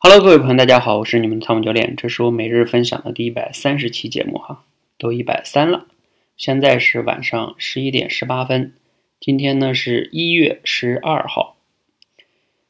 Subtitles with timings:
[0.00, 4.64] Hello，各位朋友，大家好，我是你们的汤姆教练，这是我每日分享的第一百三十期节目哈，
[4.96, 5.88] 都一百三了。
[6.36, 8.74] 现在是晚上十一点十八分，
[9.18, 11.56] 今天呢是一月十二号。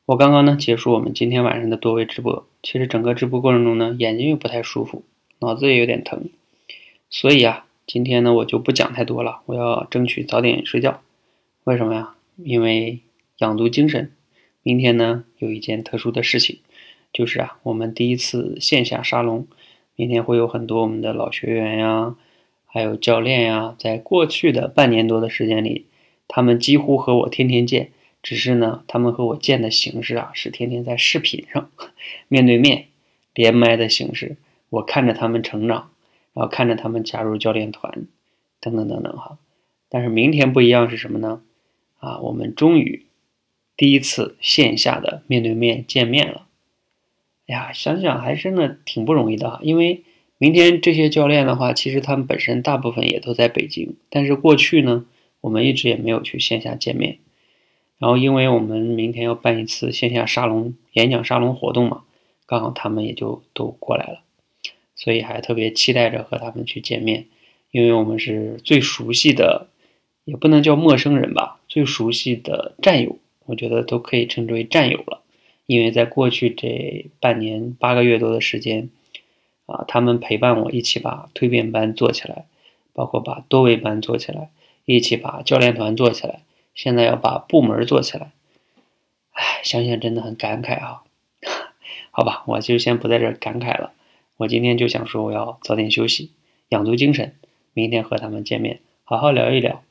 [0.06, 5.04] 我刚刚呢结束我们今天晚上的多位直播，其实整个直播过程中呢，眼睛又不太舒服，
[5.40, 6.30] 脑子也有点疼，
[7.10, 11.02] 所以啊，今天呢我就不讲太多了，我要争取早点睡觉。
[11.64, 12.14] 为什么呀？
[12.38, 13.00] 因为
[13.36, 14.12] 养足精神。
[14.62, 16.58] 明天呢有一件特殊的事情。
[17.12, 19.46] 就是啊，我们第一次线下沙龙，
[19.96, 22.16] 明天会有很多我们的老学员呀，
[22.66, 25.86] 还有教练呀，在过去的半年多的时间里，
[26.28, 27.90] 他们几乎和我天天见，
[28.22, 31.70] 只是呢，他们和我见的形式啊，是天天在视频上
[32.28, 32.86] 面对面
[33.34, 34.36] 连麦的形式，
[34.70, 35.90] 我看着他们成长，
[36.34, 38.06] 然后看着他们加入教练团，
[38.60, 39.38] 等等等等哈。
[39.88, 41.40] 但是明天不一样是什么呢？
[41.98, 43.06] 啊，我们终于
[43.76, 46.47] 第一次线下的面对面见面了。
[47.48, 50.02] 呀，想想还真的挺不容易的，因为
[50.36, 55.06] 明天这些教练的话，其实他们本身大部分也都在北京，但是过去呢，
[55.40, 57.18] 我们一直也没有去线下见面。
[57.98, 62.02] 然后，因为我们明天要办一次线下沙龙演讲沙龙活动嘛，
[62.46, 64.20] 刚好他们也就都过来了，
[64.94, 67.24] 所以还特别期待着和他们去见面，
[67.72, 69.68] 因为我们是最熟悉的，
[70.24, 75.17] 也不能叫陌生人吧，最熟悉的战友，我觉得都可以称之为战友了。
[75.68, 78.88] 因为在过去这半年八个月多的时间，
[79.66, 82.46] 啊，他们陪伴我一起把蜕变班做起来，
[82.94, 84.48] 包括把多维班做起来，
[84.86, 86.40] 一起把教练团做起来，
[86.74, 88.32] 现在要把部门做起来，
[89.32, 91.02] 哎，想想真的很感慨啊。
[92.10, 93.92] 好吧，我就先不在这感慨了。
[94.38, 96.32] 我今天就想说，我要早点休息，
[96.70, 97.34] 养足精神，
[97.74, 99.82] 明天和他们见面，好好聊一聊。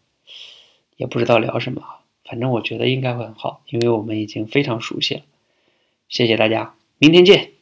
[0.95, 1.83] 也不知道聊什么，
[2.25, 5.21] 反正我觉得应该会很好，因为我们已经非常熟悉了。
[6.09, 7.56] 谢谢大家，明天见。